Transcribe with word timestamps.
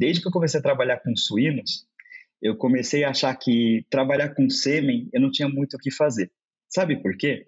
desde 0.00 0.22
que 0.22 0.28
eu 0.28 0.32
comecei 0.32 0.58
a 0.58 0.62
trabalhar 0.62 0.98
com 1.00 1.14
suínos, 1.14 1.86
eu 2.40 2.56
comecei 2.56 3.04
a 3.04 3.10
achar 3.10 3.36
que 3.36 3.84
trabalhar 3.90 4.30
com 4.30 4.48
sêmen 4.48 5.10
eu 5.12 5.20
não 5.20 5.30
tinha 5.30 5.46
muito 5.46 5.74
o 5.74 5.78
que 5.78 5.90
fazer. 5.90 6.32
Sabe 6.70 7.02
por 7.02 7.14
quê? 7.18 7.46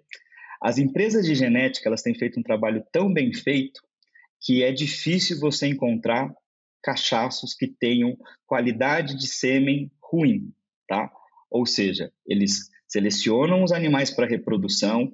As 0.61 0.77
empresas 0.77 1.25
de 1.25 1.35
genética 1.35 1.89
elas 1.89 2.03
têm 2.03 2.15
feito 2.15 2.39
um 2.39 2.43
trabalho 2.43 2.85
tão 2.93 3.11
bem 3.11 3.33
feito 3.33 3.81
que 4.39 4.63
é 4.63 4.71
difícil 4.71 5.41
você 5.41 5.67
encontrar 5.67 6.31
cachaços 6.83 7.55
que 7.55 7.67
tenham 7.67 8.19
qualidade 8.47 9.17
de 9.17 9.29
sêmen 9.29 9.91
ruim, 10.03 10.53
tá? 10.87 11.11
Ou 11.51 11.65
seja, 11.65 12.13
eles 12.27 12.69
selecionam 12.87 13.65
os 13.65 13.73
animais 13.73 14.11
para 14.11 14.29
reprodução 14.29 15.11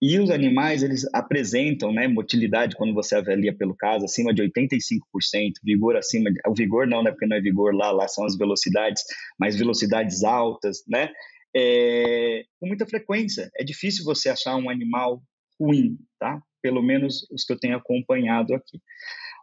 e 0.00 0.18
os 0.18 0.30
animais 0.30 0.82
eles 0.82 1.04
apresentam, 1.12 1.92
né, 1.92 2.06
motilidade 2.06 2.76
quando 2.76 2.94
você 2.94 3.16
avalia 3.16 3.54
pelo 3.54 3.74
caso 3.74 4.04
acima 4.04 4.32
de 4.32 4.42
85%, 4.42 5.00
vigor 5.62 5.96
acima 5.96 6.30
de, 6.30 6.40
o 6.46 6.54
vigor 6.54 6.86
não, 6.86 7.02
né, 7.02 7.10
porque 7.10 7.26
não 7.26 7.36
é 7.36 7.40
vigor 7.40 7.74
lá, 7.74 7.90
lá 7.90 8.06
são 8.06 8.24
as 8.24 8.36
velocidades, 8.36 9.02
mas 9.38 9.56
velocidades 9.56 10.22
altas, 10.22 10.84
né? 10.86 11.10
É, 11.56 12.44
com 12.60 12.68
muita 12.68 12.86
frequência. 12.86 13.50
É 13.56 13.64
difícil 13.64 14.04
você 14.04 14.28
achar 14.28 14.54
um 14.56 14.70
animal 14.70 15.20
ruim, 15.58 15.98
tá? 16.18 16.40
Pelo 16.62 16.82
menos 16.82 17.26
os 17.32 17.44
que 17.44 17.52
eu 17.52 17.58
tenho 17.58 17.76
acompanhado 17.76 18.54
aqui. 18.54 18.80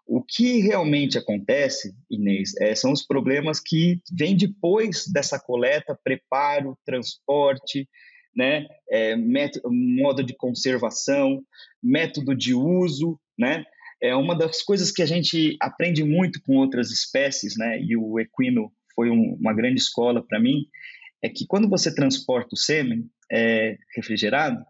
O 0.08 0.24
que 0.24 0.60
realmente 0.60 1.18
acontece, 1.18 1.96
Inês, 2.10 2.52
é, 2.62 2.76
são 2.76 2.92
os 2.92 3.04
problemas 3.06 3.60
que 3.60 4.00
vêm 4.16 4.38
depois 4.38 5.06
dessa 5.12 5.40
coleta, 5.40 6.00
preparo, 6.04 6.78
transporte, 6.86 7.90
né, 8.36 8.68
é, 8.90 9.16
método, 9.16 9.72
modo 9.72 10.24
de 10.24 10.36
conservação, 10.36 11.44
método 11.82 12.36
de 12.36 12.54
uso, 12.54 13.20
né, 13.38 13.64
é 14.02 14.16
uma 14.16 14.36
das 14.36 14.62
coisas 14.62 14.92
que 14.92 15.02
a 15.02 15.06
gente 15.06 15.56
aprende 15.62 16.04
muito 16.04 16.42
com 16.44 16.58
outras 16.58 16.92
espécies, 16.92 17.56
né, 17.58 17.80
e 17.82 17.96
o 17.96 18.20
equino 18.20 18.72
foi 18.94 19.10
um, 19.10 19.36
uma 19.40 19.54
grande 19.54 19.80
escola 19.80 20.26
para 20.26 20.40
mim, 20.40 20.66
é 21.22 21.30
que 21.30 21.46
quando 21.48 21.70
você 21.70 21.94
transporta 21.94 22.50
o 22.54 22.58
sêmen 22.58 23.10
é, 23.32 23.78
refrigerado, 23.96 24.64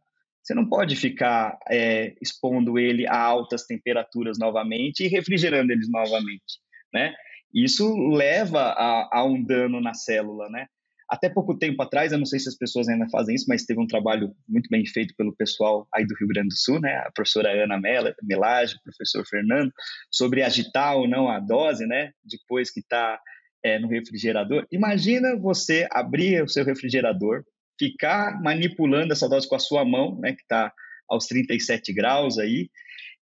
você 0.46 0.54
não 0.54 0.70
pode 0.70 0.96
ficar 0.96 1.58
é, 1.70 2.14
expondo 2.22 2.78
ele 2.78 3.08
a 3.08 3.20
altas 3.20 3.66
temperaturas 3.66 4.38
novamente 4.38 5.04
e 5.04 5.08
refrigerando 5.08 5.72
eles 5.72 5.90
novamente, 5.90 6.60
né? 6.94 7.16
Isso 7.52 7.96
leva 8.10 8.62
a, 8.62 9.20
a 9.20 9.26
um 9.26 9.44
dano 9.44 9.82
na 9.82 9.94
célula, 9.94 10.48
né? 10.50 10.68
Até 11.10 11.30
pouco 11.30 11.58
tempo 11.58 11.82
atrás, 11.84 12.12
eu 12.12 12.18
não 12.18 12.26
sei 12.26 12.40
se 12.40 12.50
as 12.50 12.58
pessoas 12.58 12.88
ainda 12.90 13.08
fazem 13.10 13.36
isso, 13.36 13.46
mas 13.48 13.64
teve 13.64 13.80
um 13.80 13.86
trabalho 13.86 14.36
muito 14.48 14.68
bem 14.70 14.86
feito 14.86 15.14
pelo 15.16 15.36
pessoal 15.36 15.88
aí 15.94 16.06
do 16.06 16.16
Rio 16.16 16.28
Grande 16.28 16.50
do 16.50 16.58
Sul, 16.58 16.80
né? 16.80 16.96
A 16.98 17.12
professora 17.12 17.52
Ana 17.64 17.80
Melage, 18.24 18.76
o 18.76 18.84
professor 18.84 19.24
Fernando, 19.28 19.72
sobre 20.12 20.42
agitar 20.42 20.98
ou 20.98 21.08
não 21.08 21.30
a 21.30 21.40
dose, 21.40 21.86
né? 21.86 22.12
Depois 22.24 22.72
que 22.72 22.80
está 22.80 23.20
é, 23.66 23.80
no 23.80 23.88
refrigerador. 23.88 24.68
Imagina 24.72 25.36
você 25.36 25.88
abrir 25.92 26.44
o 26.44 26.48
seu 26.48 26.64
refrigerador, 26.64 27.44
ficar 27.80 28.40
manipulando 28.40 29.12
essa 29.12 29.28
dose 29.28 29.50
com 29.50 29.56
a 29.56 29.60
sua 29.60 29.84
mão, 29.84 30.20
né, 30.20 30.34
que 30.34 30.42
está 30.44 30.72
aos 31.10 31.26
37 31.26 31.92
graus 31.92 32.38
aí, 32.38 32.70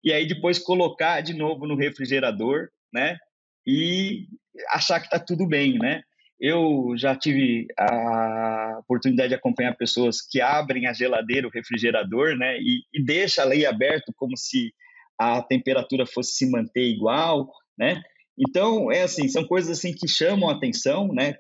e 0.04 0.12
aí 0.12 0.28
depois 0.28 0.60
colocar 0.60 1.22
de 1.22 1.34
novo 1.34 1.66
no 1.66 1.78
refrigerador, 1.78 2.68
né, 2.94 3.18
e 3.66 4.28
achar 4.70 5.00
que 5.00 5.06
está 5.06 5.18
tudo 5.18 5.48
bem, 5.48 5.80
né? 5.80 6.04
Eu 6.40 6.94
já 6.98 7.16
tive 7.16 7.68
a 7.78 8.78
oportunidade 8.80 9.30
de 9.30 9.36
acompanhar 9.36 9.76
pessoas 9.76 10.22
que 10.22 10.42
abrem 10.42 10.88
a 10.88 10.94
geladeira, 10.94 11.48
o 11.48 11.52
refrigerador, 11.52 12.36
né, 12.36 12.58
e, 12.60 12.82
e 12.94 13.04
deixa 13.04 13.42
a 13.42 13.46
lei 13.46 13.66
aberto 13.66 14.14
como 14.16 14.36
se 14.36 14.74
a 15.18 15.42
temperatura 15.42 16.06
fosse 16.06 16.34
se 16.34 16.50
manter 16.50 16.84
igual, 16.84 17.50
né? 17.78 18.02
Então, 18.38 18.92
é 18.92 19.04
assim, 19.04 19.28
são 19.28 19.46
coisas 19.46 19.78
assim 19.78 19.94
que 19.94 20.08
chamam 20.08 20.50
a 20.50 20.54
atenção, 20.54 21.08
né? 21.14 21.32